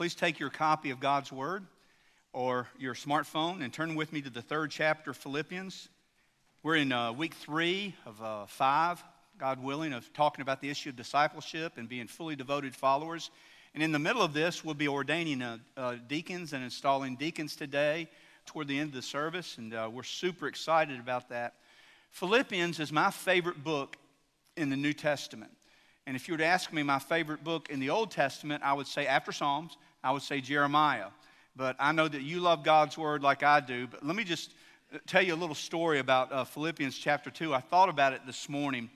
[0.00, 1.62] please take your copy of God's Word
[2.32, 5.90] or your smartphone and turn with me to the third chapter of Philippians.
[6.62, 9.04] We're in uh, week three of uh, five,
[9.36, 13.30] God willing, of talking about the issue of discipleship and being fully devoted followers.
[13.74, 17.54] And in the middle of this, we'll be ordaining uh, uh deacons and installing deacons
[17.54, 18.08] today
[18.46, 21.56] toward the end of the service, and uh, we're super excited about that.
[22.12, 23.98] Philippians is my favorite book
[24.56, 25.52] in the New Testament.
[26.06, 28.72] And if you were to ask me my favorite book in the Old Testament, I
[28.72, 31.08] would say after Psalms, I would say Jeremiah.
[31.56, 33.86] But I know that you love God's word like I do.
[33.86, 34.52] But let me just
[35.06, 37.54] tell you a little story about uh, Philippians chapter 2.
[37.54, 38.90] I thought about it this morning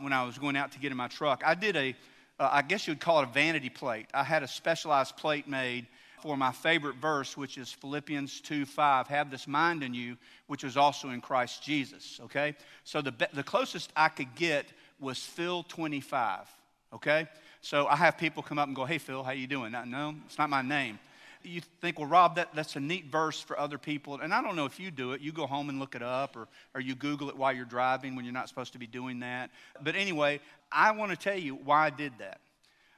[0.00, 1.42] when I was going out to get in my truck.
[1.44, 1.94] I did a,
[2.38, 4.06] uh, I guess you would call it a vanity plate.
[4.12, 5.86] I had a specialized plate made
[6.20, 9.06] for my favorite verse, which is Philippians 2 5.
[9.08, 10.16] Have this mind in you,
[10.48, 12.20] which is also in Christ Jesus.
[12.24, 12.54] Okay?
[12.84, 14.66] So the, the closest I could get
[15.00, 16.48] was Phil 25
[16.92, 17.26] okay?
[17.60, 19.72] So I have people come up and go, hey, Phil, how you doing?
[19.72, 20.98] No, it's not my name.
[21.42, 24.18] You think, well, Rob, that, that's a neat verse for other people.
[24.20, 25.20] And I don't know if you do it.
[25.20, 28.16] You go home and look it up, or, or you Google it while you're driving
[28.16, 29.50] when you're not supposed to be doing that.
[29.80, 30.40] But anyway,
[30.72, 32.40] I want to tell you why I did that.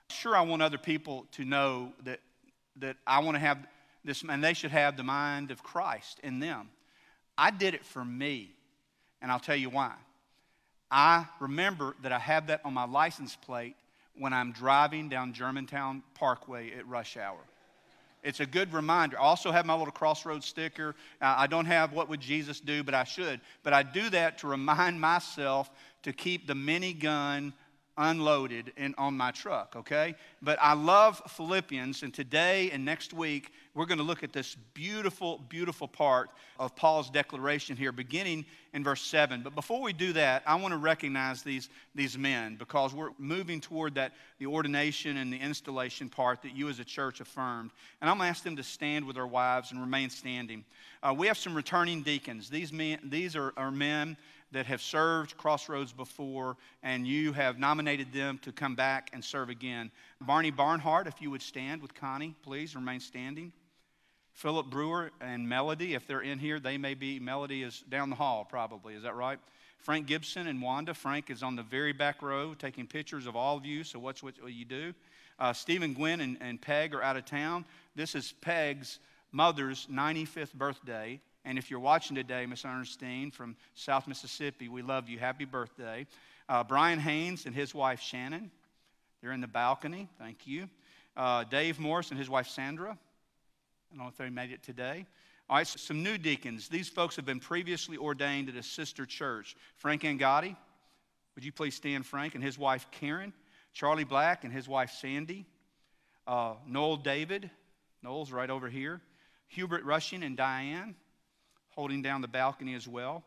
[0.09, 2.21] Sure, I want other people to know that,
[2.77, 3.59] that I want to have
[4.05, 6.71] this, and they should have the mind of Christ in them.
[7.37, 8.51] I did it for me,
[9.21, 9.93] and I'll tell you why.
[10.91, 13.77] I remember that I have that on my license plate
[14.19, 17.39] when I'm driving down Germantown Parkway at rush hour.
[18.23, 19.19] It's a good reminder.
[19.19, 20.95] I also have my little crossroads sticker.
[21.21, 23.41] I don't have what would Jesus do, but I should.
[23.63, 25.71] But I do that to remind myself
[26.03, 27.55] to keep the minigun
[27.97, 30.15] unloaded in, on my truck, okay?
[30.43, 34.57] But I love Philippians, and today and next week, we're going to look at this
[34.75, 39.43] beautiful, beautiful part of Paul's declaration here, beginning in verse 7.
[39.43, 43.61] But before we do that, I want to recognize these, these men because we're moving
[43.61, 47.71] toward that, the ordination and the installation part that you as a church affirmed.
[48.01, 50.65] And I'm going to ask them to stand with their wives and remain standing.
[51.03, 52.51] Uh, we have some returning deacons.
[52.51, 54.17] These, men, these are, are men
[54.53, 59.49] that have served Crossroads before, and you have nominated them to come back and serve
[59.49, 59.91] again.
[60.21, 63.53] Barney Barnhart, if you would stand with Connie, please remain standing.
[64.33, 67.21] Philip Brewer and Melody, if they're in here, they may be.
[67.21, 68.95] Melody is down the hall, probably.
[68.95, 69.39] Is that right?
[69.79, 70.95] Frank Gibson and Wanda.
[70.95, 74.23] Frank is on the very back row taking pictures of all of you, so what's
[74.23, 74.93] what you do?
[75.39, 77.65] Uh, Stephen Gwynn and, and Peg are out of town.
[77.95, 78.99] This is Peg's
[79.33, 81.21] mother's 95th birthday.
[81.51, 85.19] And if you're watching today, Miss Ernestine from South Mississippi, we love you.
[85.19, 86.07] Happy birthday.
[86.49, 88.53] Uh, Brian Haynes and his wife Shannon,
[89.21, 90.09] they're in the balcony.
[90.17, 90.71] Thank you.
[91.17, 92.91] Uh, Dave Morris and his wife Sandra.
[92.93, 95.05] I don't know if they made it today.
[95.49, 96.69] All right, so some new deacons.
[96.69, 99.57] These folks have been previously ordained at a sister church.
[99.75, 100.55] Frank Angotti,
[101.35, 103.33] would you please stand, Frank, and his wife Karen.
[103.73, 105.47] Charlie Black and his wife Sandy.
[106.29, 107.51] Uh, Noel David,
[108.05, 109.01] Noel's right over here.
[109.49, 110.95] Hubert Rushing and Diane
[111.81, 113.25] holding down the balcony as well.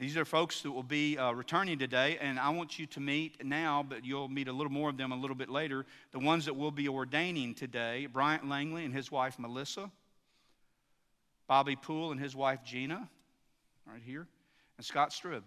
[0.00, 3.44] These are folks that will be uh, returning today, and I want you to meet
[3.44, 5.86] now, but you'll meet a little more of them a little bit later.
[6.10, 9.88] The ones that will be ordaining today Bryant Langley and his wife Melissa,
[11.46, 13.08] Bobby Poole and his wife Gina,
[13.86, 14.26] right here,
[14.76, 15.42] and Scott Strib.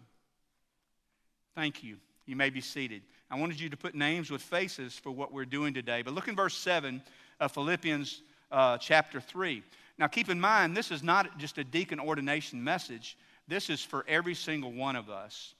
[1.54, 1.98] Thank you.
[2.26, 3.02] You may be seated.
[3.30, 6.02] I wanted you to put names with faces for what we're doing today.
[6.02, 7.02] But look in verse 7
[7.42, 8.22] of Philippians
[8.54, 9.64] uh, chapter 3.
[9.98, 14.06] Now, keep in mind, this is not just a deacon ordination message, this is for
[14.08, 15.56] every single one of us.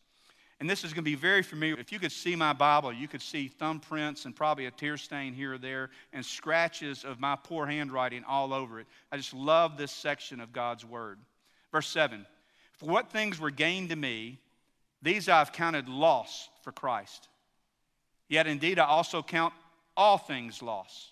[0.60, 1.78] And this is going to be very familiar.
[1.78, 5.34] If you could see my Bible, you could see thumbprints and probably a tear stain
[5.34, 8.88] here or there and scratches of my poor handwriting all over it.
[9.12, 11.20] I just love this section of God's Word.
[11.72, 12.26] Verse 7
[12.74, 14.40] For what things were gained to me,
[15.04, 17.28] these I've counted loss for Christ.
[18.28, 19.54] Yet indeed I also count
[19.96, 21.12] all things loss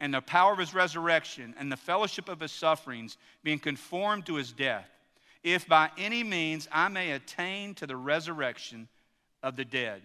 [0.00, 4.34] and the power of his resurrection and the fellowship of his sufferings, being conformed to
[4.34, 4.88] his death,
[5.42, 8.88] if by any means I may attain to the resurrection
[9.42, 10.02] of the dead.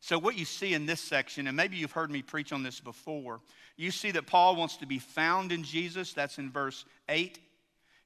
[0.00, 2.80] So, what you see in this section, and maybe you've heard me preach on this
[2.80, 3.40] before,
[3.76, 6.12] you see that Paul wants to be found in Jesus.
[6.12, 7.38] That's in verse 8.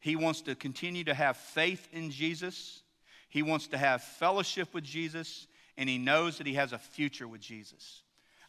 [0.00, 2.82] He wants to continue to have faith in Jesus.
[3.28, 5.46] He wants to have fellowship with Jesus,
[5.76, 8.02] and he knows that he has a future with Jesus.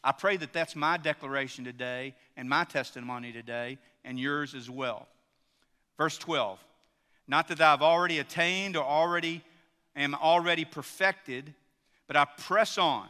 [0.08, 3.76] I pray that that's my declaration today and my testimony today
[4.06, 5.06] and yours as well.
[5.98, 6.58] Verse 12
[7.26, 9.44] Not that I've already attained or already
[9.94, 11.52] am already perfected,
[12.06, 13.06] but I press on.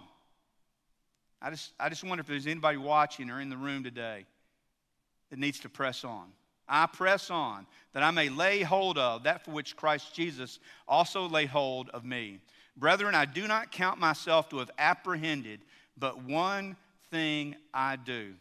[1.41, 4.27] I just, I just wonder if there's anybody watching or in the room today
[5.31, 6.27] that needs to press on.
[6.69, 10.59] I press on that I may lay hold of that for which Christ Jesus
[10.89, 12.41] also laid hold of me.
[12.77, 15.61] Brethren, I do not count myself to have apprehended,
[15.97, 16.77] but one
[17.11, 18.35] thing I do.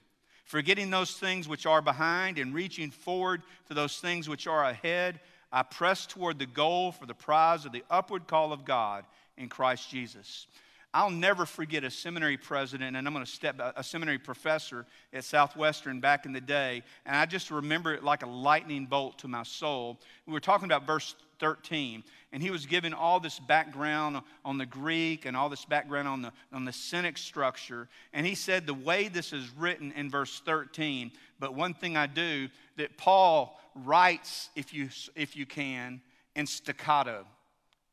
[0.45, 5.19] Forgetting those things which are behind and reaching forward to those things which are ahead,
[5.51, 9.05] I press toward the goal for the prize of the upward call of God
[9.37, 10.47] in Christ Jesus.
[10.93, 15.25] I'll never forget a seminary president, and I'm going to step a seminary professor at
[15.25, 19.27] Southwestern back in the day, and I just remember it like a lightning bolt to
[19.27, 19.99] my soul.
[20.25, 24.65] We were talking about verse 13, and he was giving all this background on the
[24.65, 27.87] Greek and all this background on the, on the Cynic structure.
[28.13, 32.07] And he said, The way this is written in verse 13, but one thing I
[32.07, 36.01] do, that Paul writes, if you, if you can,
[36.35, 37.25] in staccato.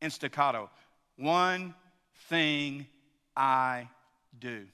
[0.00, 0.70] In staccato.
[1.16, 1.74] One
[2.28, 2.86] thing
[3.36, 3.88] I
[4.38, 4.66] do.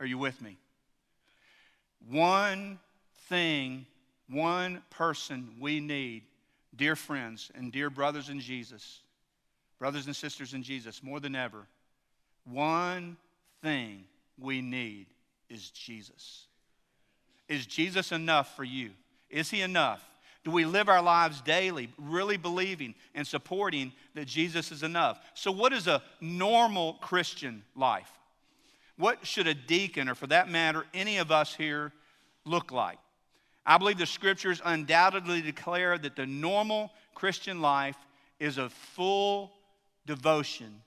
[0.00, 0.58] Are you with me?
[2.08, 2.78] One
[3.28, 3.86] thing,
[4.28, 6.22] one person we need,
[6.76, 9.00] dear friends and dear brothers in Jesus,
[9.78, 11.66] brothers and sisters in Jesus, more than ever,
[12.44, 13.16] one
[13.62, 14.04] thing
[14.38, 15.06] we need
[15.48, 16.46] is Jesus.
[17.48, 18.90] Is Jesus enough for you?
[19.30, 20.04] Is he enough?
[20.44, 25.18] Do we live our lives daily really believing and supporting that Jesus is enough?
[25.34, 28.10] So, what is a normal Christian life?
[28.96, 31.92] What should a deacon, or for that matter, any of us here,
[32.44, 32.98] look like?
[33.66, 37.96] I believe the scriptures undoubtedly declare that the normal Christian life
[38.38, 39.52] is a full
[40.06, 40.82] devotion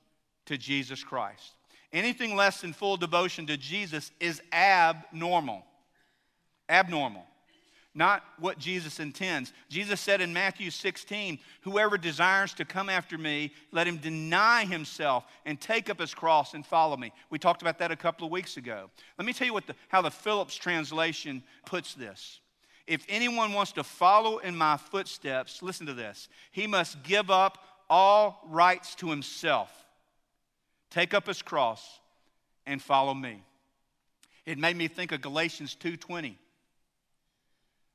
[0.45, 1.55] to Jesus Christ.
[1.91, 5.65] Anything less than full devotion to Jesus is abnormal.
[6.69, 7.25] Abnormal
[7.95, 9.51] not what Jesus intends.
[9.67, 15.25] Jesus said in Matthew 16, Whoever desires to come after me, let him deny himself
[15.45, 17.11] and take up his cross and follow me.
[17.29, 18.89] We talked about that a couple of weeks ago.
[19.17, 22.39] Let me tell you what the, how the Phillips translation puts this.
[22.89, 27.59] If anyone wants to follow in my footsteps, listen to this, he must give up
[27.87, 29.69] all rights to himself,
[30.89, 31.99] take up his cross,
[32.65, 33.43] and follow me.
[34.43, 36.39] It made me think of Galatians 2:20.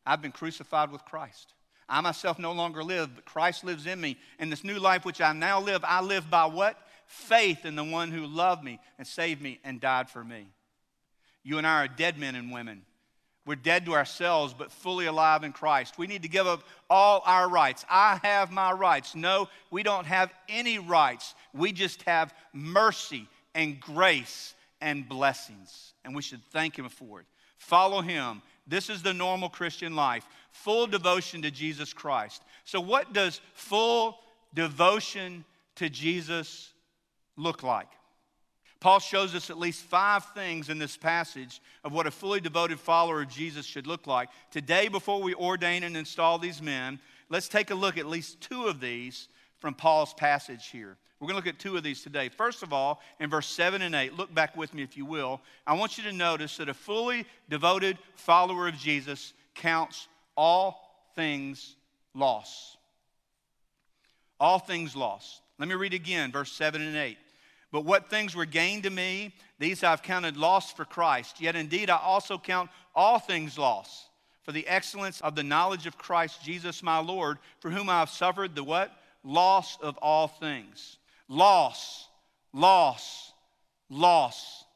[0.07, 1.55] I've been crucified with Christ.
[1.89, 4.17] I myself no longer live, but Christ lives in me.
[4.39, 6.79] And this new life which I now live, I live by what?
[7.07, 10.47] Faith in the one who loved me and saved me and died for me.
[11.43, 12.87] You and I are dead men and women.
[13.47, 15.99] We're dead to ourselves, but fully alive in Christ.
[15.99, 17.85] We need to give up all our rights.
[17.91, 19.15] I have my rights.
[19.15, 21.35] No, we don't have any rights.
[21.53, 25.93] We just have mercy and grace and blessings.
[26.05, 27.27] And we should thank Him for it.
[27.59, 32.43] Follow Him this is the normal Christian life full devotion to Jesus Christ.
[32.65, 34.19] So, what does full
[34.55, 35.45] devotion
[35.77, 36.73] to Jesus
[37.37, 37.89] look like?
[38.85, 42.79] Paul shows us at least five things in this passage of what a fully devoted
[42.79, 44.29] follower of Jesus should look like.
[44.51, 46.99] Today, before we ordain and install these men,
[47.31, 49.29] let's take a look at at least two of these
[49.59, 50.99] from Paul's passage here.
[51.19, 52.29] We're going to look at two of these today.
[52.29, 55.41] First of all, in verse 7 and 8, look back with me if you will.
[55.67, 61.77] I want you to notice that a fully devoted follower of Jesus counts all things
[62.13, 62.77] lost.
[64.39, 65.41] All things lost.
[65.59, 67.17] Let me read again, verse 7 and 8.
[67.75, 71.41] But what things were gained to me, these I've counted lost for Christ.
[71.41, 74.11] Yet indeed I also count all things lost
[74.45, 78.11] for the excellence of the knowledge of Christ Jesus my Lord, for whom I have
[78.11, 78.93] suffered the what?
[79.25, 82.07] Loss of all things loss,
[82.53, 83.33] loss,
[83.91, 84.67] loss.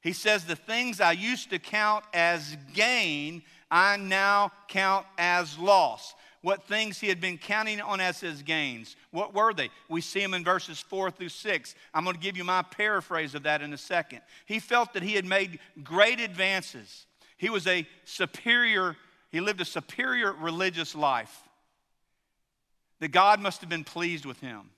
[0.00, 6.12] He says, The things I used to count as gain, I now count as loss.
[6.42, 8.96] What things he had been counting on as his gains.
[9.10, 9.70] What were they?
[9.88, 11.74] We see them in verses four through six.
[11.92, 14.20] I'm going to give you my paraphrase of that in a second.
[14.46, 17.06] He felt that he had made great advances.
[17.36, 18.96] He was a superior,
[19.30, 21.42] he lived a superior religious life.
[23.00, 24.70] That God must have been pleased with him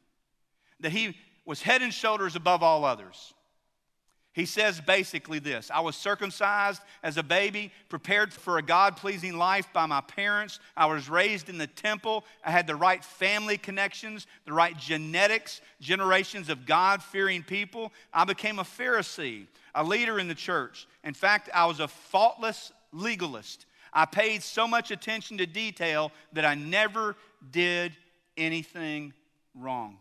[0.81, 3.35] that he was head and shoulders above all others.
[4.40, 9.37] He says basically this I was circumcised as a baby, prepared for a God pleasing
[9.37, 10.61] life by my parents.
[10.75, 12.25] I was raised in the temple.
[12.42, 17.92] I had the right family connections, the right genetics, generations of God fearing people.
[18.14, 20.87] I became a Pharisee, a leader in the church.
[21.04, 23.66] In fact, I was a faultless legalist.
[23.92, 27.14] I paid so much attention to detail that I never
[27.50, 27.92] did
[28.38, 29.12] anything
[29.54, 29.99] wrong.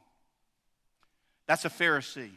[1.46, 2.32] That's a Pharisee.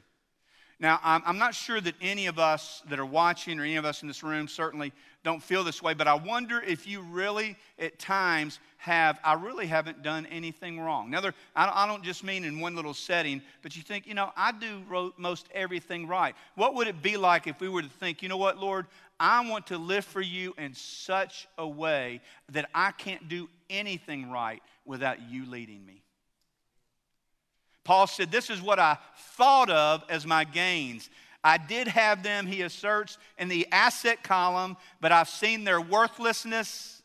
[0.80, 4.02] Now, I'm not sure that any of us that are watching or any of us
[4.02, 8.00] in this room certainly don't feel this way, but I wonder if you really, at
[8.00, 11.08] times, have, I really haven't done anything wrong.
[11.08, 14.32] Now, there, I don't just mean in one little setting, but you think, you know,
[14.36, 16.34] I do most everything right.
[16.56, 18.86] What would it be like if we were to think, you know what, Lord,
[19.20, 24.32] I want to live for you in such a way that I can't do anything
[24.32, 26.02] right without you leading me?
[27.84, 28.98] Paul said, This is what I
[29.36, 31.10] thought of as my gains.
[31.44, 37.02] I did have them, he asserts, in the asset column, but I've seen their worthlessness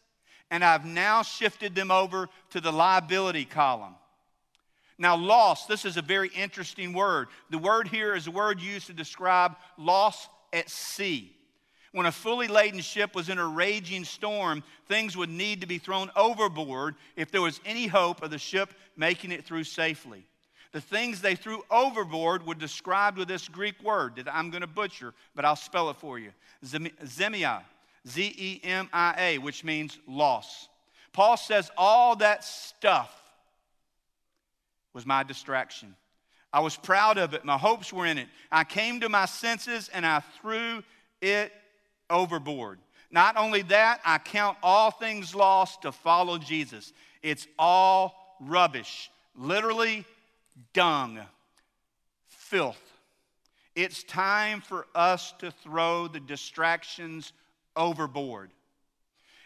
[0.52, 3.96] and I've now shifted them over to the liability column.
[4.98, 7.28] Now, loss, this is a very interesting word.
[7.50, 11.34] The word here is a word used to describe loss at sea.
[11.92, 15.78] When a fully laden ship was in a raging storm, things would need to be
[15.78, 20.26] thrown overboard if there was any hope of the ship making it through safely.
[20.74, 24.68] The things they threw overboard were described with this Greek word that I'm going to
[24.68, 26.32] butcher, but I'll spell it for you.
[26.64, 27.62] Zemia,
[28.08, 30.70] Z E M I A, which means loss.
[31.14, 33.14] Paul says all that stuff
[34.94, 35.96] was my distraction.
[36.54, 37.44] I was proud of it.
[37.44, 38.28] My hopes were in it.
[38.52, 40.84] I came to my senses and I threw
[41.22, 41.52] it
[42.10, 42.80] overboard.
[43.10, 46.94] Not only that, I count all things lost to follow Jesus.
[47.22, 49.10] It's all rubbish.
[49.36, 50.06] Literally,
[50.74, 51.20] dung,
[52.28, 52.82] filth.
[53.76, 57.34] It's time for us to throw the distractions
[57.76, 58.50] overboard.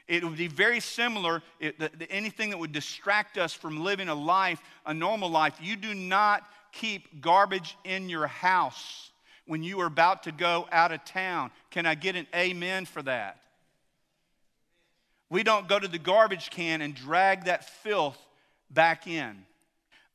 [0.08, 4.10] It would be very similar, it, the, the, anything that would distract us from living
[4.10, 5.58] a life, a normal life.
[5.62, 9.12] You do not keep garbage in your house
[9.48, 11.52] when you are about to go out of town.
[11.70, 13.38] Can I get an amen for that?
[15.30, 18.18] We don't go to the garbage can and drag that filth
[18.70, 19.46] back in.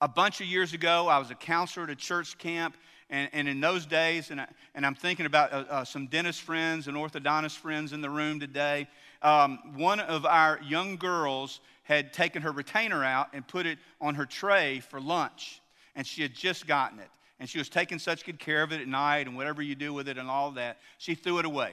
[0.02, 2.76] A bunch of years ago, I was a counselor at a church camp,
[3.08, 6.42] and, and in those days, and, I, and I'm thinking about uh, uh, some dentist
[6.42, 8.88] friends and orthodontist friends in the room today.
[9.22, 14.16] Um, one of our young girls had taken her retainer out and put it on
[14.16, 15.62] her tray for lunch,
[15.94, 17.08] and she had just gotten it.
[17.40, 19.94] And she was taking such good care of it at night and whatever you do
[19.94, 20.78] with it and all that.
[20.98, 21.72] She threw it away.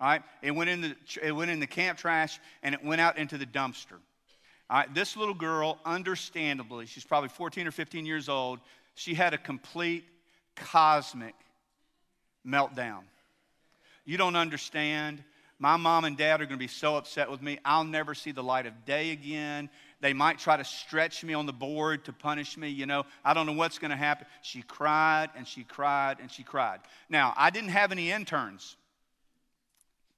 [0.00, 0.22] All right?
[0.40, 3.38] It went in the, it went in the camp trash and it went out into
[3.38, 3.98] the dumpster.
[4.94, 8.60] This little girl, understandably, she's probably 14 or 15 years old,
[8.94, 10.04] she had a complete
[10.54, 11.34] cosmic
[12.46, 13.00] meltdown.
[14.04, 15.22] You don't understand.
[15.58, 17.58] My mom and dad are going to be so upset with me.
[17.64, 19.68] I'll never see the light of day again.
[20.00, 22.68] They might try to stretch me on the board to punish me.
[22.70, 24.26] You know, I don't know what's going to happen.
[24.40, 26.80] She cried and she cried and she cried.
[27.10, 28.76] Now, I didn't have any interns.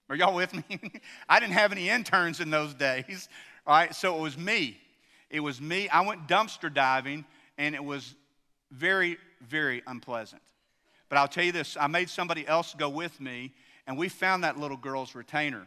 [0.09, 0.63] Are y'all with me?
[1.29, 3.29] I didn't have any interns in those days.
[3.67, 4.77] All right, so it was me.
[5.31, 5.89] It was me.
[5.89, 7.25] I went dumpster diving,
[7.59, 8.15] and it was
[8.71, 10.43] very, very unpleasant.
[11.09, 13.53] But I'll tell you this I made somebody else go with me,
[13.87, 15.67] and we found that little girl's retainer.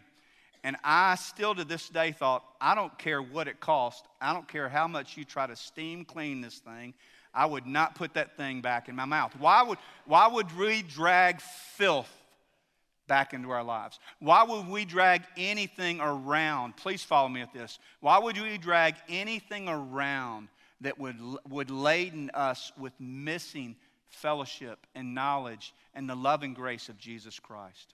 [0.63, 4.05] And I still to this day thought, I don't care what it cost.
[4.19, 6.95] I don't care how much you try to steam clean this thing.
[7.35, 9.33] I would not put that thing back in my mouth.
[9.37, 12.09] Why would, why would we drag filth
[13.07, 13.99] back into our lives.
[14.19, 16.75] Why would we drag anything around?
[16.77, 17.79] Please follow me at this.
[17.99, 20.49] Why would we drag anything around
[20.81, 23.75] that would, would laden us with missing
[24.09, 27.93] fellowship and knowledge and the love and grace of Jesus Christ?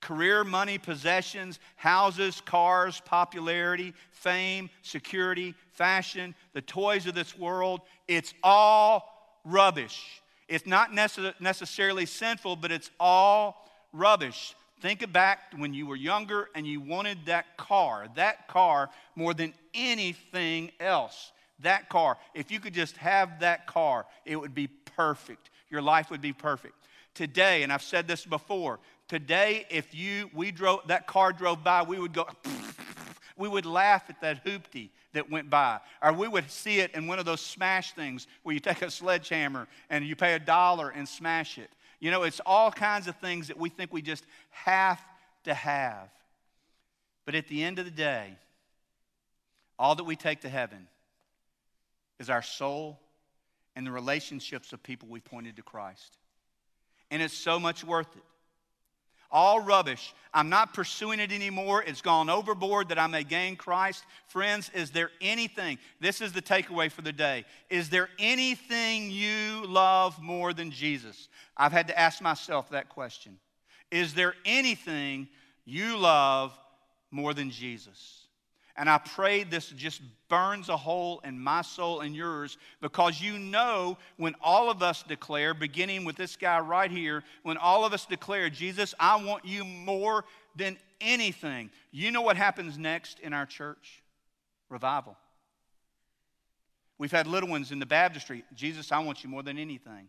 [0.00, 8.32] Career, money, possessions, houses, cars, popularity, fame, security, fashion, the toys of this world, it's
[8.42, 10.22] all rubbish.
[10.48, 14.54] It's not necessarily sinful, but it's all rubbish.
[14.80, 19.52] Think back when you were younger and you wanted that car, that car more than
[19.74, 21.32] anything else.
[21.60, 25.50] That car, if you could just have that car, it would be perfect.
[25.70, 26.74] Your life would be perfect.
[27.14, 28.78] Today, and I've said this before,
[29.08, 32.28] today if you we drove that car drove by, we would go
[33.36, 35.80] we would laugh at that hoopty that went by.
[36.00, 38.90] Or we would see it in one of those smash things where you take a
[38.90, 41.70] sledgehammer and you pay a dollar and smash it.
[42.00, 45.00] You know, it's all kinds of things that we think we just have
[45.44, 46.08] to have.
[47.24, 48.36] But at the end of the day,
[49.78, 50.86] all that we take to heaven
[52.18, 52.98] is our soul
[53.76, 56.16] and the relationships of people we pointed to Christ.
[57.10, 58.22] And it's so much worth it
[59.30, 60.14] all rubbish.
[60.32, 61.82] I'm not pursuing it anymore.
[61.86, 64.04] It's gone overboard that I may gain Christ.
[64.26, 69.66] Friends, is there anything, this is the takeaway for the day, is there anything you
[69.66, 71.28] love more than Jesus?
[71.56, 73.38] I've had to ask myself that question.
[73.90, 75.28] Is there anything
[75.64, 76.52] you love
[77.10, 78.27] more than Jesus?
[78.78, 83.36] And I pray this just burns a hole in my soul and yours because you
[83.36, 87.92] know when all of us declare, beginning with this guy right here, when all of
[87.92, 93.32] us declare, Jesus, I want you more than anything, you know what happens next in
[93.32, 94.00] our church?
[94.68, 95.16] Revival.
[96.98, 98.44] We've had little ones in the baptistry.
[98.54, 100.08] Jesus, I want you more than anything.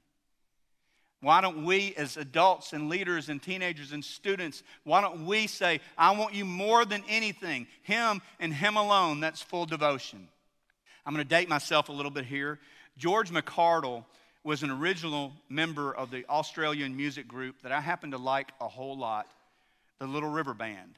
[1.21, 5.81] Why don't we, as adults and leaders and teenagers and students, why don't we say,
[5.97, 9.19] I want you more than anything, Him and Him alone?
[9.19, 10.29] That's full devotion.
[11.05, 12.59] I'm going to date myself a little bit here.
[12.97, 14.05] George McArdle
[14.43, 18.67] was an original member of the Australian music group that I happen to like a
[18.67, 19.27] whole lot,
[19.99, 20.95] the Little River Band.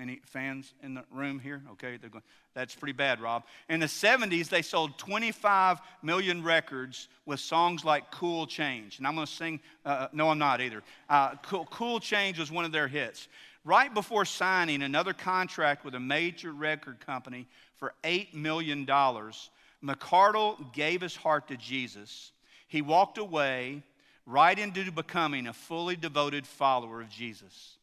[0.00, 1.60] Any fans in the room here?
[1.72, 2.22] Okay, they're going,
[2.54, 3.42] that's pretty bad, Rob.
[3.68, 8.98] In the 70s, they sold 25 million records with songs like Cool Change.
[8.98, 10.84] And I'm going to sing, uh, uh, no, I'm not either.
[11.08, 13.26] Uh, cool, cool Change was one of their hits.
[13.64, 21.00] Right before signing another contract with a major record company for $8 million, McArdle gave
[21.00, 22.30] his heart to Jesus.
[22.68, 23.82] He walked away
[24.26, 27.77] right into becoming a fully devoted follower of Jesus.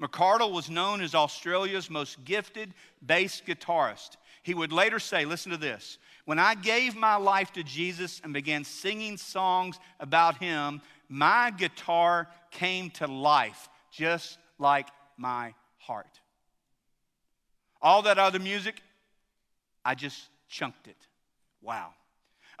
[0.00, 2.72] McArdle was known as Australia's most gifted
[3.04, 4.16] bass guitarist.
[4.42, 8.32] He would later say, listen to this, when I gave my life to Jesus and
[8.32, 16.20] began singing songs about him, my guitar came to life just like my heart.
[17.80, 18.82] All that other music,
[19.84, 20.96] I just chunked it.
[21.62, 21.94] Wow.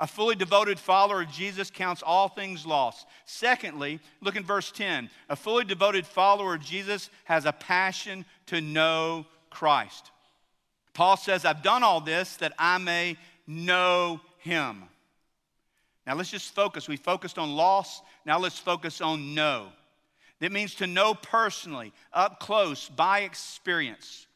[0.00, 3.06] A fully devoted follower of Jesus counts all things lost.
[3.24, 5.10] Secondly, look in verse 10.
[5.28, 10.12] A fully devoted follower of Jesus has a passion to know Christ.
[10.94, 14.84] Paul says, I've done all this that I may know him.
[16.06, 16.88] Now let's just focus.
[16.88, 18.00] We focused on loss.
[18.24, 19.68] Now let's focus on know.
[20.40, 24.27] That means to know personally, up close, by experience.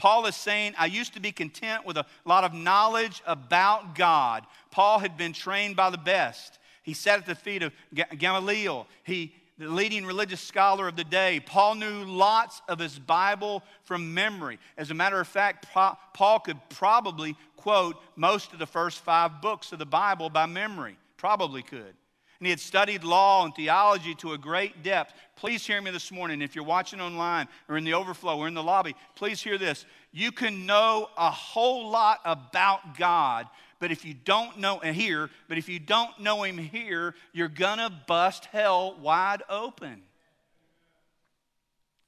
[0.00, 4.46] Paul is saying, I used to be content with a lot of knowledge about God.
[4.70, 6.58] Paul had been trained by the best.
[6.82, 7.74] He sat at the feet of
[8.16, 8.86] Gamaliel.
[9.04, 11.38] He, the leading religious scholar of the day.
[11.44, 14.58] Paul knew lots of his Bible from memory.
[14.78, 19.70] As a matter of fact, Paul could probably quote most of the first five books
[19.70, 20.96] of the Bible by memory.
[21.18, 21.94] Probably could
[22.40, 25.12] and he had studied law and theology to a great depth.
[25.36, 26.40] Please hear me this morning.
[26.40, 29.84] If you're watching online or in the overflow or in the lobby, please hear this.
[30.10, 33.46] You can know a whole lot about God,
[33.78, 37.90] but if you don't know here, but if you don't know him here, you're gonna
[38.06, 40.00] bust hell wide open.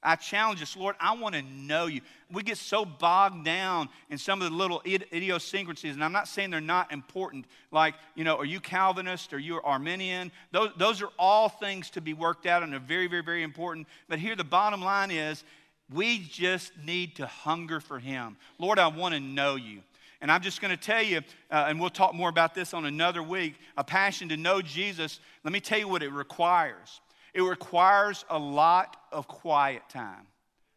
[0.03, 2.01] I challenge us, Lord, I want to know you.
[2.31, 6.49] We get so bogged down in some of the little idiosyncrasies, and I'm not saying
[6.49, 9.33] they're not important, like, you know, are you Calvinist?
[9.33, 10.31] Are you Arminian?
[10.51, 13.87] Those, those are all things to be worked out and are very, very, very important.
[14.09, 15.43] But here the bottom line is
[15.91, 18.37] we just need to hunger for Him.
[18.59, 19.81] Lord, I want to know you.
[20.21, 21.17] And I'm just going to tell you,
[21.51, 25.19] uh, and we'll talk more about this on another week a passion to know Jesus.
[25.43, 27.01] Let me tell you what it requires.
[27.33, 30.27] It requires a lot of quiet time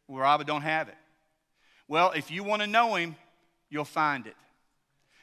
[0.06, 0.96] where I don't have it.
[1.88, 3.16] Well, if you want to know Him,
[3.68, 4.36] you'll find it.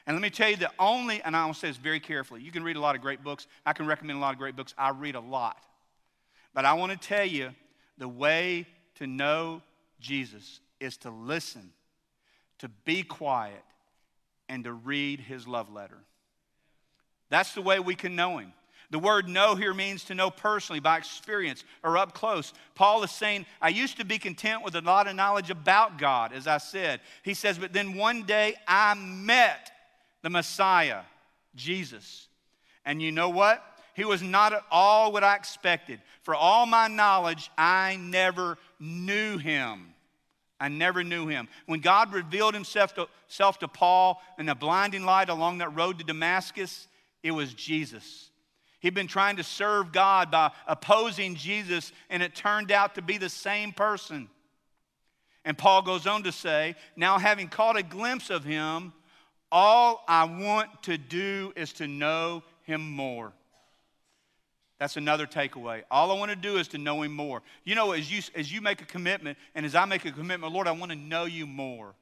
[0.06, 2.52] And let me tell you the only, and I to say this very carefully, you
[2.52, 3.48] can read a lot of great books.
[3.66, 4.74] I can recommend a lot of great books.
[4.78, 5.58] I read a lot.
[6.54, 7.52] But I want to tell you
[7.98, 9.62] the way to know
[10.00, 11.72] Jesus is to listen,
[12.60, 13.64] to be quiet,
[14.50, 15.98] and to read His love letter.
[17.30, 18.54] That's the way we can know Him.
[18.94, 22.54] The word know here means to know personally, by experience, or up close.
[22.76, 26.32] Paul is saying, I used to be content with a lot of knowledge about God,
[26.32, 27.00] as I said.
[27.24, 29.72] He says, but then one day I met
[30.22, 31.02] the Messiah,
[31.56, 32.28] Jesus.
[32.86, 33.66] And you know what?
[33.96, 36.00] He was not at all what I expected.
[36.22, 39.96] For all my knowledge, I never knew him.
[40.60, 41.48] I never knew him.
[41.66, 45.98] When God revealed himself to, himself to Paul in a blinding light along that road
[45.98, 46.88] to Damascus,
[47.24, 48.30] it was Jesus.
[48.84, 53.18] He'd been trying to serve God by opposing Jesus, and it turned out to be
[53.18, 54.28] the same person.
[55.46, 58.92] And Paul goes on to say, Now having caught a glimpse of him,
[59.50, 63.32] all I want to do is to know him more.
[64.80, 65.84] That's another takeaway.
[65.90, 67.42] All I want to do is to know him more.
[67.64, 70.52] You know, as you, as you make a commitment, and as I make a commitment,
[70.52, 71.96] Lord, I want to know you more.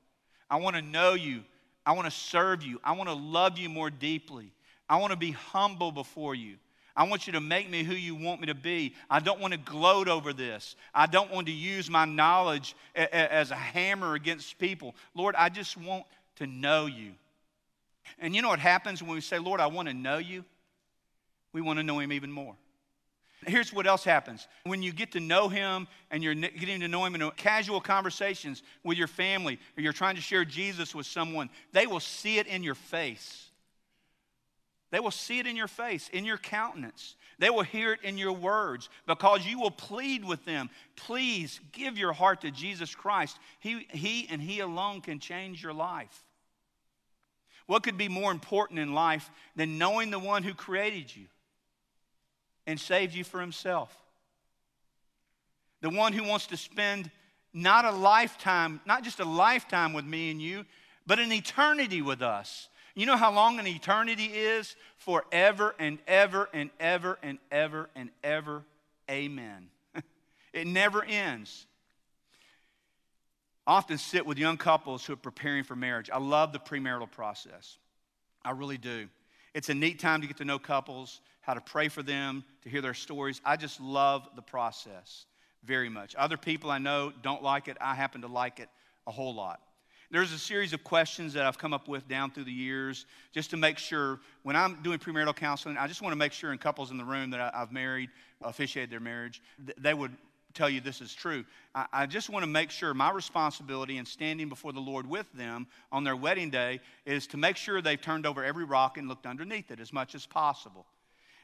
[0.50, 1.44] I want to know you.
[1.86, 2.82] I want to serve you.
[2.84, 4.52] I want to love you more deeply.
[4.90, 6.56] I want to be humble before you.
[7.02, 8.94] I want you to make me who you want me to be.
[9.10, 10.76] I don't want to gloat over this.
[10.94, 14.94] I don't want to use my knowledge as a hammer against people.
[15.16, 16.04] Lord, I just want
[16.36, 17.14] to know you.
[18.20, 20.46] And you know what happens when we say, Lord, I want to know you?
[21.54, 22.56] We want to know him even more.
[23.48, 24.48] Here's what else happens.
[24.66, 28.62] When you get to know him and you're getting to know him in casual conversations
[28.84, 32.46] with your family or you're trying to share Jesus with someone, they will see it
[32.46, 33.48] in your face.
[34.92, 37.16] They will see it in your face, in your countenance.
[37.40, 40.70] They will hear it in your words because you will plead with them.
[40.96, 43.40] Please give your heart to Jesus Christ.
[43.60, 46.24] He, he and He alone can change your life.
[47.68, 51.26] What could be more important in life than knowing the one who created you
[52.68, 53.96] and saved you for Himself?
[55.80, 57.10] The one who wants to spend
[57.54, 60.66] not a lifetime, not just a lifetime with me and you,
[61.08, 62.68] but an eternity with us.
[62.96, 64.76] You know how long an eternity is?
[64.98, 68.64] Forever and ever and ever and ever and ever.
[69.10, 69.70] Amen.
[70.54, 71.66] it never ends.
[73.66, 76.10] I often sit with young couples who are preparing for marriage.
[76.12, 77.78] I love the premarital process.
[78.44, 79.08] I really do.
[79.54, 82.70] It's a neat time to get to know couples, how to pray for them, to
[82.70, 83.40] hear their stories.
[83.46, 85.26] I just love the process
[85.64, 86.16] very much.
[86.16, 87.78] Other people I know don't like it.
[87.80, 88.70] I happen to like it
[89.06, 89.62] a whole lot.
[90.12, 93.50] There's a series of questions that I've come up with down through the years just
[93.52, 96.58] to make sure when I'm doing premarital counseling, I just want to make sure in
[96.58, 98.10] couples in the room that I've married,
[98.42, 99.42] officiated their marriage,
[99.78, 100.12] they would
[100.54, 101.46] tell you this is true.
[101.94, 105.66] I just want to make sure my responsibility in standing before the Lord with them
[105.94, 109.26] on their wedding day is to make sure they've turned over every rock and looked
[109.26, 110.86] underneath it as much as possible.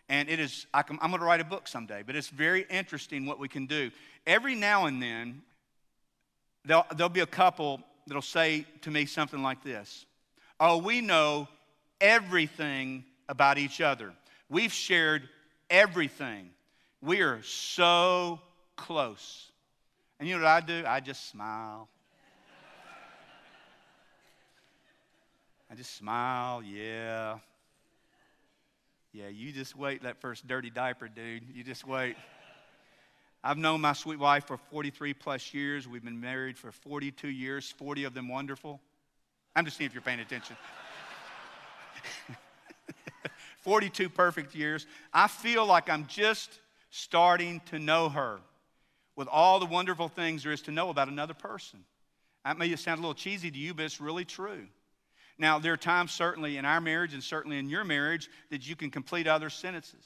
[0.10, 3.26] And it is, I am going to write a book someday, but it's very interesting
[3.26, 3.92] what we can do.
[4.26, 5.42] Every now and then,
[6.66, 10.06] there'll, there'll be a couple that'll say to me something like this
[10.60, 11.48] Oh, we know
[12.02, 14.14] everything about each other.
[14.50, 15.28] We've shared
[15.70, 16.50] everything.
[17.02, 18.40] We are so
[18.76, 19.52] close.
[20.20, 20.84] And you know what I do?
[20.88, 21.90] I just smile.
[25.70, 27.38] I just smile, yeah.
[29.14, 31.44] Yeah, you just wait that first dirty diaper, dude.
[31.54, 32.16] You just wait.
[33.44, 35.88] I've known my sweet wife for 43 plus years.
[35.88, 38.82] We've been married for 42 years, 40 of them wonderful.
[39.56, 40.56] I'm just seeing if you're paying attention.
[43.62, 44.86] 42 perfect years.
[45.14, 48.40] I feel like I'm just starting to know her
[49.16, 51.84] with all the wonderful things there is to know about another person.
[52.46, 54.68] That may sound a little cheesy to you, but it's really true.
[55.38, 58.76] Now, there are times, certainly in our marriage and certainly in your marriage, that you
[58.76, 60.06] can complete other sentences.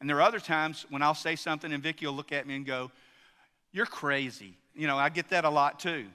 [0.00, 2.56] And there are other times when I'll say something and Vicki will look at me
[2.56, 2.90] and go,
[3.72, 4.54] You're crazy.
[4.74, 6.06] You know, I get that a lot too.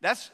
[0.00, 0.30] That's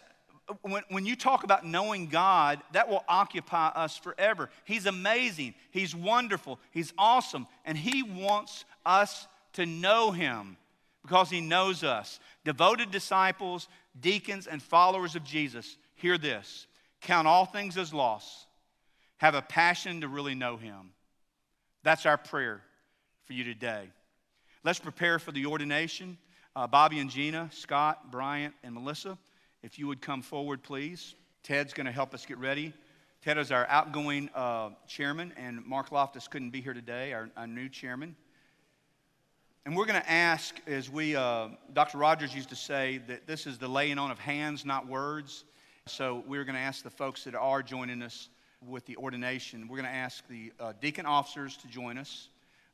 [0.62, 4.50] when, when you talk about knowing God, that will occupy us forever.
[4.64, 10.56] He's amazing, He's wonderful, He's awesome, and He wants us to know Him
[11.02, 12.20] because He knows us.
[12.44, 16.66] Devoted disciples, deacons, and followers of Jesus, hear this
[17.00, 18.46] count all things as loss,
[19.18, 20.92] have a passion to really know Him.
[21.82, 22.62] That's our prayer
[23.24, 23.88] for you today.
[24.64, 26.18] Let's prepare for the ordination.
[26.56, 29.16] Uh, Bobby and Gina, Scott, Bryant, and Melissa,
[29.62, 31.14] if you would come forward, please.
[31.42, 32.72] Ted's going to help us get ready.
[33.22, 37.46] Ted is our outgoing uh, chairman, and Mark Loftus couldn't be here today, our, our
[37.46, 38.16] new chairman.
[39.64, 41.98] And we're going to ask, as we, uh, Dr.
[41.98, 45.44] Rogers used to say, that this is the laying on of hands, not words.
[45.86, 48.28] So we're going to ask the folks that are joining us
[48.68, 52.28] with the ordination, we're going to ask the uh, deacon officers to join us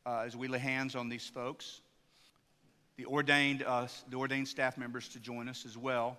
[0.08, 1.82] uh, as we lay hands on these folks.
[2.96, 6.16] The ordained, uh, the ordained staff members to join us as well.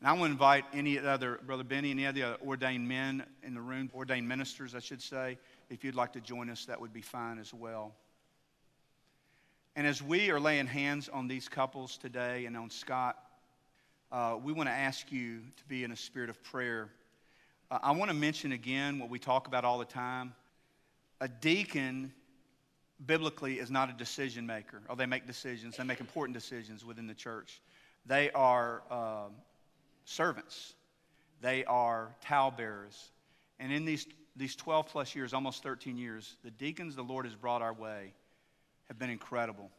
[0.00, 3.62] And I want to invite any other, Brother Benny, any other ordained men in the
[3.62, 5.38] room, ordained ministers, I should say.
[5.70, 7.94] If you'd like to join us, that would be fine as well.
[9.74, 13.16] And as we are laying hands on these couples today and on Scott,
[14.10, 16.90] uh, we want to ask you to be in a spirit of prayer.
[17.70, 20.34] Uh, I want to mention again what we talk about all the time.
[21.22, 22.12] A deacon
[23.06, 24.82] biblically is not a decision maker.
[24.88, 27.60] Or they make decisions, they make important decisions within the church.
[28.06, 29.28] They are uh,
[30.04, 30.74] servants,
[31.40, 33.10] they are towel bearers.
[33.58, 37.34] And in these, these 12 plus years, almost 13 years, the deacons the Lord has
[37.34, 38.12] brought our way
[38.88, 39.70] have been incredible.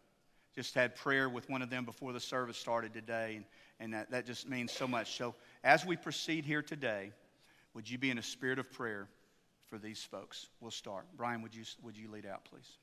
[0.55, 3.45] Just had prayer with one of them before the service started today, and,
[3.79, 5.17] and that, that just means so much.
[5.17, 5.33] So,
[5.63, 7.11] as we proceed here today,
[7.73, 9.07] would you be in a spirit of prayer
[9.67, 10.47] for these folks?
[10.61, 11.07] We'll start.
[11.17, 12.77] Brian, would you, would you lead out, please?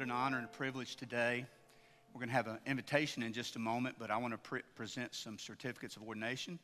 [0.00, 1.44] What an honor and a privilege today.
[2.14, 4.62] We're going to have an invitation in just a moment, but I want to pre-
[4.74, 6.58] present some certificates of ordination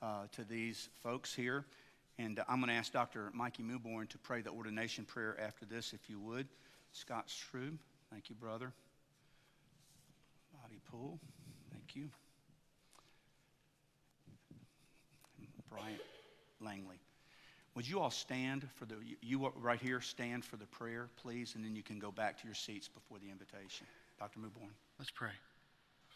[0.00, 1.64] uh, to these folks here.
[2.16, 3.32] And I'm going to ask Dr.
[3.34, 6.46] Mikey Milborn to pray the ordination prayer after this, if you would.
[6.92, 7.76] Scott Strube,
[8.12, 8.72] thank you, brother.
[10.62, 11.18] Bobby Poole.
[11.72, 12.08] Thank you.
[15.68, 16.00] Bryant
[16.60, 17.00] Langley.
[17.76, 21.64] Would you all stand for the, you right here, stand for the prayer, please, and
[21.64, 23.86] then you can go back to your seats before the invitation.
[24.18, 24.40] Dr.
[24.40, 24.70] Mewborn.
[24.98, 25.32] Let's pray.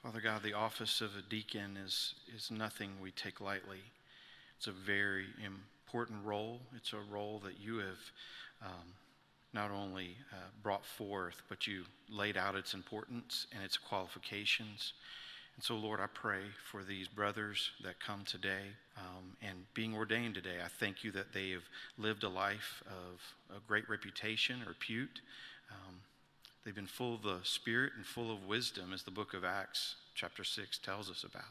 [0.03, 3.83] Father God, the office of a deacon is, is nothing we take lightly.
[4.57, 6.63] It's a very important role.
[6.75, 7.99] It's a role that you have
[8.65, 8.95] um,
[9.53, 14.95] not only uh, brought forth, but you laid out its importance and its qualifications.
[15.61, 16.41] And so, Lord, I pray
[16.73, 18.63] for these brothers that come today
[18.97, 20.57] um, and being ordained today.
[20.65, 21.65] I thank you that they have
[21.99, 23.21] lived a life of
[23.55, 25.21] a great reputation, or repute.
[25.71, 25.97] Um,
[26.65, 29.97] they've been full of the Spirit and full of wisdom, as the book of Acts,
[30.15, 31.45] chapter 6, tells us about.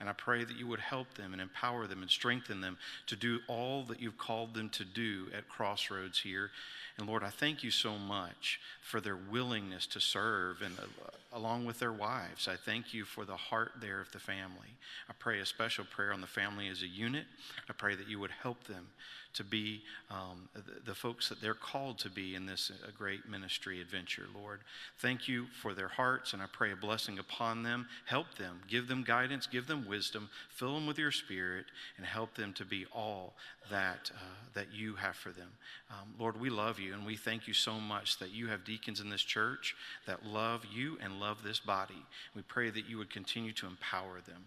[0.00, 2.76] And I pray that you would help them and empower them and strengthen them
[3.06, 6.50] to do all that you've called them to do at Crossroads here.
[6.98, 11.64] And Lord, I thank you so much for their willingness to serve and uh, along
[11.64, 12.48] with their wives.
[12.48, 14.76] I thank you for the heart there of the family.
[15.08, 17.24] I pray a special prayer on the family as a unit.
[17.68, 18.88] I pray that you would help them
[19.34, 20.48] to be um,
[20.84, 24.60] the, folks that they're called to be in this uh, great ministry adventure, Lord.
[24.98, 27.86] Thank you for their hearts, and I pray a blessing upon them.
[28.06, 32.34] Help them, give them guidance, give them wisdom, fill them with your spirit, and help
[32.34, 33.34] them to be all
[33.70, 35.50] that, uh, that you have for them.
[35.90, 39.00] Um, Lord, we love you, and we thank you so much that you have deacons
[39.00, 39.74] in this church
[40.06, 42.02] that love you and love this body.
[42.36, 44.44] We pray that you would continue to empower them,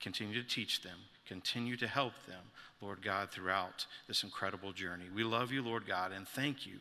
[0.00, 2.42] continue to teach them, continue to help them,
[2.82, 5.06] Lord God, throughout this incredible journey.
[5.14, 6.74] We love you, Lord God, and thank you.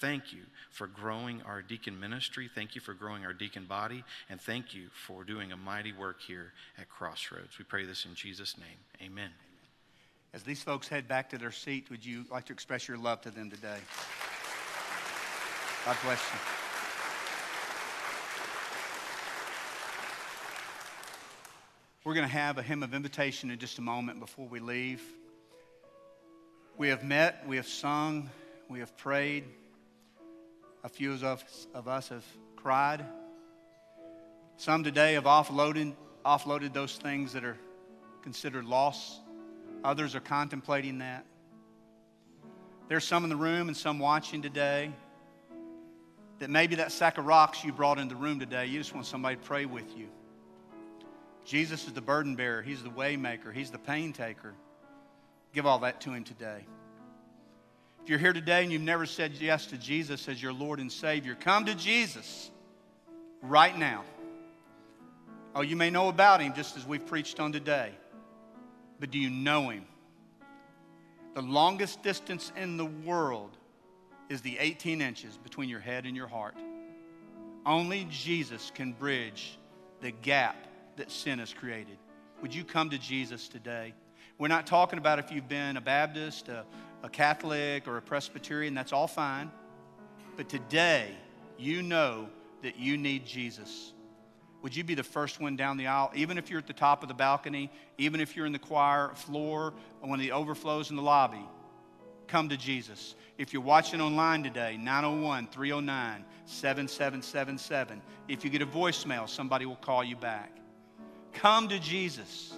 [0.00, 2.48] Thank you for growing our deacon ministry.
[2.54, 6.22] Thank you for growing our deacon body, and thank you for doing a mighty work
[6.26, 7.58] here at Crossroads.
[7.58, 9.08] We pray this in Jesus' name.
[9.10, 9.30] Amen.
[10.34, 13.22] As these folks head back to their seat, would you like to express your love
[13.22, 13.78] to them today?
[15.86, 16.38] God bless you.
[22.04, 25.02] We're going to have a hymn of invitation in just a moment before we leave.
[26.76, 28.28] We have met, we have sung,
[28.68, 29.44] we have prayed.
[30.84, 33.04] A few of us, of us have cried.
[34.58, 37.56] Some today have offloaded, offloaded those things that are
[38.22, 39.20] considered loss.
[39.84, 41.24] Others are contemplating that.
[42.88, 44.90] There's some in the room and some watching today
[46.38, 49.06] that maybe that sack of rocks you brought in the room today, you just want
[49.06, 50.08] somebody to pray with you.
[51.44, 54.54] Jesus is the burden bearer, He's the waymaker, He's the pain taker.
[55.52, 56.64] Give all that to Him today.
[58.02, 60.90] If you're here today and you've never said yes to Jesus as your Lord and
[60.90, 62.50] Savior, come to Jesus
[63.42, 64.04] right now.
[65.54, 67.92] Oh, you may know about Him just as we've preached on today,
[69.00, 69.84] but do you know Him?
[71.34, 73.56] The longest distance in the world
[74.28, 76.56] is the 18 inches between your head and your heart.
[77.64, 79.58] Only Jesus can bridge
[80.00, 80.56] the gap
[80.96, 81.98] that sin has created.
[82.42, 83.94] Would you come to Jesus today?
[84.38, 86.64] We're not talking about if you've been a Baptist, a,
[87.02, 89.50] a Catholic, or a Presbyterian, that's all fine.
[90.36, 91.10] But today,
[91.58, 92.28] you know
[92.62, 93.92] that you need Jesus.
[94.62, 97.02] Would you be the first one down the aisle, even if you're at the top
[97.02, 100.90] of the balcony, even if you're in the choir floor, or one of the overflows
[100.90, 101.44] in the lobby?
[102.26, 103.14] Come to Jesus.
[103.38, 108.02] If you're watching online today, 901 309 7777.
[108.26, 110.52] If you get a voicemail, somebody will call you back.
[111.32, 112.52] Come to Jesus.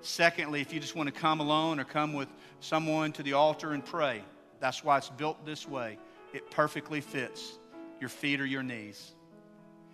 [0.00, 2.28] Secondly, if you just want to come alone or come with
[2.60, 4.22] someone to the altar and pray,
[4.60, 5.98] that's why it's built this way.
[6.32, 7.58] It perfectly fits
[8.00, 9.12] your feet or your knees,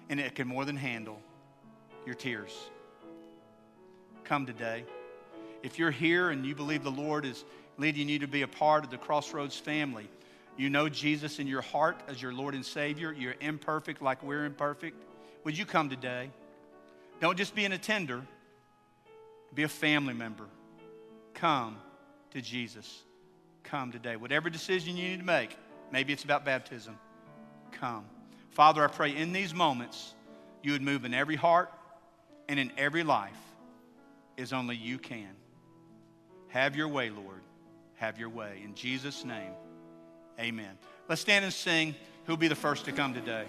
[0.09, 1.19] and it can more than handle
[2.07, 2.53] your tears.
[4.25, 4.85] Come today.
[5.62, 7.45] If you're here and you believe the Lord is
[7.79, 10.09] leading you to be a part of the Crossroads family,
[10.57, 14.45] you know Jesus in your heart as your Lord and Savior, you're imperfect like we're
[14.45, 15.03] imperfect,
[15.43, 16.31] would you come today?
[17.21, 18.23] Don't just be an attender,
[19.55, 20.45] be a family member.
[21.35, 21.77] Come
[22.31, 23.03] to Jesus.
[23.62, 24.17] Come today.
[24.17, 25.57] Whatever decision you need to make,
[25.90, 26.99] maybe it's about baptism,
[27.73, 28.05] come.
[28.55, 30.14] Father, I pray in these moments
[30.62, 31.73] you would move in every heart
[32.49, 33.37] and in every life
[34.38, 35.35] as only you can.
[36.49, 37.43] Have your way, Lord.
[37.97, 38.61] Have your way.
[38.64, 39.53] In Jesus' name,
[40.38, 40.79] amen.
[41.09, 41.95] Let's stand and sing.
[42.27, 43.45] Who'll be the first to come today?